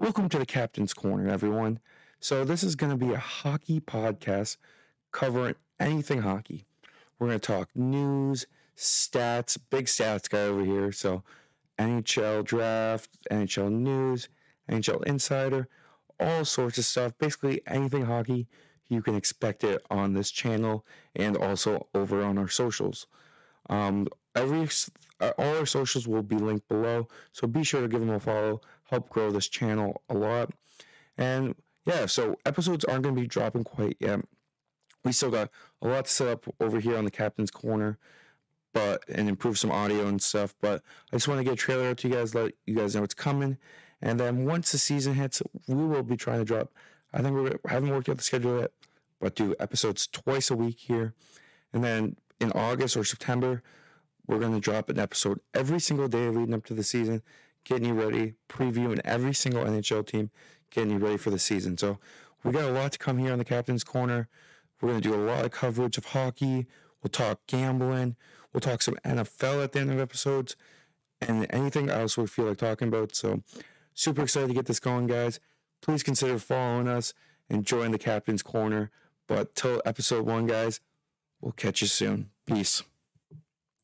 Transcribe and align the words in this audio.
Welcome 0.00 0.28
to 0.28 0.38
the 0.38 0.46
Captain's 0.46 0.94
Corner, 0.94 1.28
everyone. 1.28 1.80
So, 2.20 2.44
this 2.44 2.62
is 2.62 2.76
going 2.76 2.96
to 2.96 3.06
be 3.06 3.12
a 3.12 3.18
hockey 3.18 3.80
podcast 3.80 4.56
covering 5.10 5.56
anything 5.80 6.22
hockey. 6.22 6.66
We're 7.18 7.26
going 7.26 7.40
to 7.40 7.44
talk 7.44 7.68
news, 7.74 8.46
stats, 8.76 9.58
big 9.70 9.86
stats 9.86 10.30
guy 10.30 10.42
over 10.42 10.64
here. 10.64 10.92
So, 10.92 11.24
NHL 11.80 12.44
draft, 12.44 13.10
NHL 13.28 13.72
news, 13.72 14.28
NHL 14.70 15.02
insider, 15.02 15.66
all 16.20 16.44
sorts 16.44 16.78
of 16.78 16.84
stuff. 16.84 17.18
Basically, 17.18 17.60
anything 17.66 18.04
hockey, 18.04 18.46
you 18.88 19.02
can 19.02 19.16
expect 19.16 19.64
it 19.64 19.82
on 19.90 20.12
this 20.12 20.30
channel 20.30 20.86
and 21.16 21.36
also 21.36 21.88
over 21.92 22.22
on 22.22 22.38
our 22.38 22.48
socials. 22.48 23.08
Um, 23.68 24.06
every 24.38 24.68
uh, 25.20 25.32
all 25.38 25.58
our 25.58 25.66
socials 25.66 26.06
will 26.06 26.22
be 26.22 26.36
linked 26.36 26.68
below, 26.68 27.08
so 27.32 27.46
be 27.46 27.64
sure 27.64 27.80
to 27.80 27.88
give 27.88 28.00
them 28.00 28.10
a 28.10 28.20
follow. 28.20 28.60
Help 28.84 29.08
grow 29.08 29.30
this 29.30 29.48
channel 29.48 30.02
a 30.08 30.14
lot. 30.14 30.50
And 31.16 31.54
yeah, 31.84 32.06
so 32.06 32.36
episodes 32.46 32.84
aren't 32.84 33.02
going 33.02 33.14
to 33.14 33.20
be 33.20 33.26
dropping 33.26 33.64
quite 33.64 33.96
yet. 34.00 34.20
We 35.04 35.12
still 35.12 35.30
got 35.30 35.50
a 35.82 35.88
lot 35.88 36.04
to 36.04 36.10
set 36.10 36.28
up 36.28 36.44
over 36.60 36.80
here 36.80 36.96
on 36.96 37.04
the 37.04 37.10
captain's 37.10 37.50
corner, 37.50 37.98
but 38.72 39.04
and 39.08 39.28
improve 39.28 39.58
some 39.58 39.70
audio 39.70 40.06
and 40.06 40.20
stuff. 40.20 40.54
But 40.60 40.82
I 41.12 41.16
just 41.16 41.28
want 41.28 41.40
to 41.40 41.44
get 41.44 41.54
a 41.54 41.56
trailer 41.56 41.88
out 41.88 41.98
to 41.98 42.08
you 42.08 42.14
guys, 42.14 42.34
let 42.34 42.52
you 42.66 42.74
guys 42.74 42.94
know 42.94 43.02
it's 43.02 43.14
coming. 43.14 43.58
And 44.00 44.20
then 44.20 44.44
once 44.44 44.70
the 44.70 44.78
season 44.78 45.14
hits, 45.14 45.42
we 45.66 45.74
will 45.74 46.02
be 46.04 46.16
trying 46.16 46.38
to 46.38 46.44
drop. 46.44 46.72
I 47.12 47.22
think 47.22 47.36
we 47.36 47.50
haven't 47.68 47.90
worked 47.90 48.08
out 48.08 48.18
the 48.18 48.22
schedule 48.22 48.60
yet, 48.60 48.70
but 49.20 49.34
do 49.34 49.54
episodes 49.58 50.06
twice 50.06 50.50
a 50.50 50.56
week 50.56 50.78
here. 50.78 51.14
And 51.72 51.82
then 51.82 52.16
in 52.40 52.52
August 52.52 52.96
or 52.96 53.04
September, 53.04 53.62
we're 54.28 54.38
going 54.38 54.52
to 54.52 54.60
drop 54.60 54.90
an 54.90 54.98
episode 54.98 55.40
every 55.54 55.80
single 55.80 56.06
day 56.06 56.28
leading 56.28 56.54
up 56.54 56.64
to 56.66 56.74
the 56.74 56.84
season, 56.84 57.22
getting 57.64 57.86
you 57.86 57.94
ready, 57.94 58.34
previewing 58.48 59.00
every 59.04 59.32
single 59.32 59.64
NHL 59.64 60.06
team, 60.06 60.30
getting 60.70 60.90
you 60.90 60.98
ready 60.98 61.16
for 61.16 61.30
the 61.30 61.38
season. 61.38 61.76
So 61.78 61.98
we 62.44 62.52
got 62.52 62.64
a 62.64 62.72
lot 62.72 62.92
to 62.92 62.98
come 62.98 63.18
here 63.18 63.32
on 63.32 63.38
the 63.38 63.44
Captain's 63.44 63.82
Corner. 63.82 64.28
We're 64.80 64.90
going 64.90 65.00
to 65.00 65.08
do 65.08 65.14
a 65.14 65.24
lot 65.24 65.44
of 65.44 65.50
coverage 65.50 65.98
of 65.98 66.04
hockey. 66.04 66.66
We'll 67.02 67.10
talk 67.10 67.40
gambling. 67.46 68.16
We'll 68.52 68.60
talk 68.60 68.82
some 68.82 68.96
NFL 69.04 69.64
at 69.64 69.72
the 69.72 69.80
end 69.80 69.90
of 69.90 69.98
episodes 69.98 70.56
and 71.20 71.46
anything 71.50 71.88
else 71.90 72.16
we 72.16 72.26
feel 72.26 72.46
like 72.46 72.58
talking 72.58 72.88
about. 72.88 73.16
So 73.16 73.42
super 73.94 74.22
excited 74.22 74.48
to 74.48 74.54
get 74.54 74.66
this 74.66 74.80
going, 74.80 75.06
guys. 75.06 75.40
Please 75.80 76.02
consider 76.02 76.38
following 76.38 76.86
us 76.86 77.14
and 77.48 77.64
join 77.64 77.92
the 77.92 77.98
Captain's 77.98 78.42
Corner. 78.42 78.90
But 79.26 79.54
till 79.54 79.82
episode 79.84 80.26
one, 80.26 80.46
guys, 80.46 80.80
we'll 81.40 81.52
catch 81.52 81.80
you 81.80 81.86
soon. 81.88 82.30
Peace. 82.46 82.82